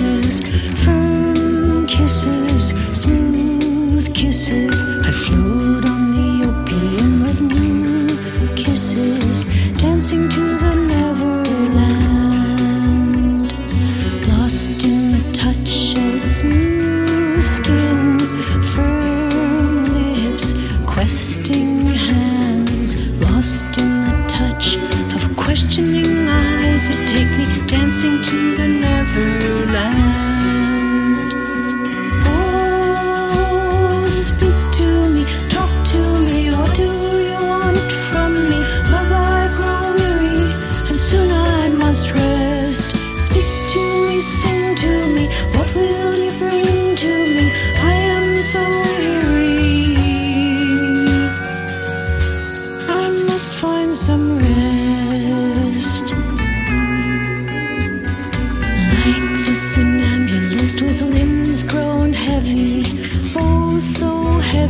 kisses, 0.00 0.40
firm 0.84 1.86
kisses, 1.86 2.68
smooth 2.92 4.14
kisses. 4.14 4.84
I 4.84 5.10
float 5.10 5.86
on 5.88 6.10
the 6.12 6.30
opium 6.48 7.22
of 7.22 7.40
new 7.40 8.06
kisses, 8.54 9.44
dancing 9.74 10.28
to 10.28 10.40
the 10.40 10.79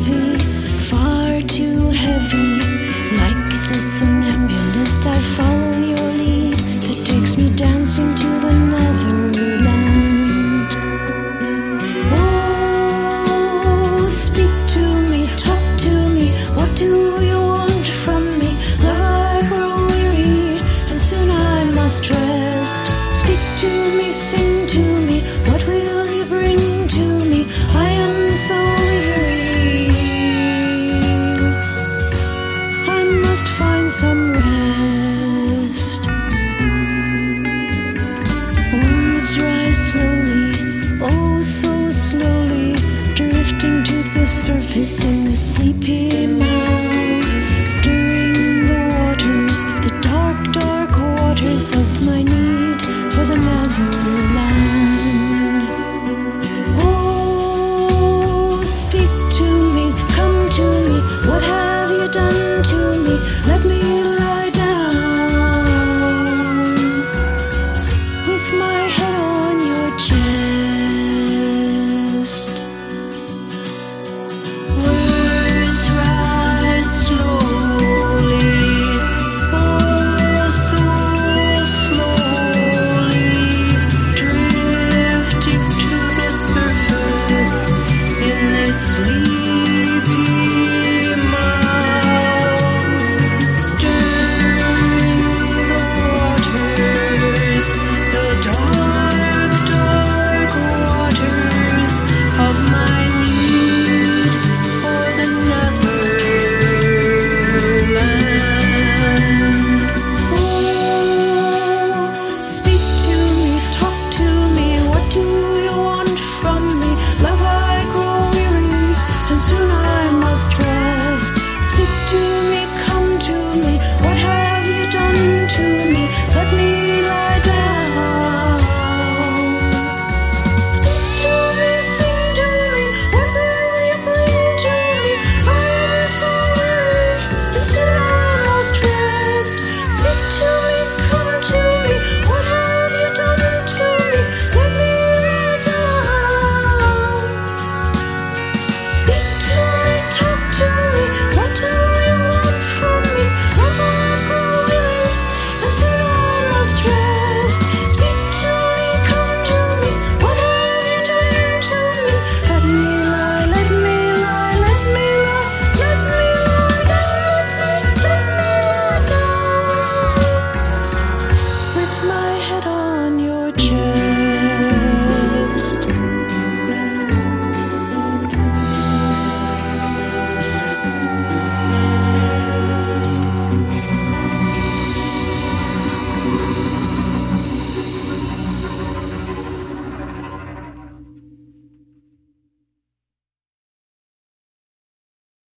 heavy, 0.01 0.39
far 0.79 1.41
too 1.43 1.91
heavy. 1.91 2.61
Like 3.17 3.51
the 3.69 3.75
somnambulist, 3.75 5.07
I 5.07 5.19
follow. 5.19 5.70
find 33.59 33.91
some 33.91 34.33
rest. 34.33 36.07
Words 38.73 39.33
rise 39.43 39.91
slowly, 39.91 40.53
oh 41.03 41.43
so 41.43 41.91
slowly, 41.91 42.75
drifting 43.15 43.83
to 43.85 44.03
the 44.15 44.27
surface 44.27 45.05
in 45.05 45.25
the 45.25 45.35
sleepy 45.35 46.27
mouth, 46.27 47.31
stirring 47.71 48.67
the 48.71 48.81
waters, 48.97 49.63
the 49.85 49.93
dark, 50.03 50.39
dark 50.53 50.91
waters 51.19 51.73
of 51.75 52.03
my 52.07 52.23
need 52.23 52.81
for 53.13 53.25
the 53.25 53.37
motherland. 53.37 54.51
Oh, 56.83 58.63
speak 58.65 59.13
to 59.39 59.47
me, 59.75 59.93
come 60.15 60.49
to 60.57 60.65
me, 60.89 60.99
what 61.29 61.43
have 61.43 61.70
done 62.11 62.63
to 62.65 62.99
me. 63.05 63.60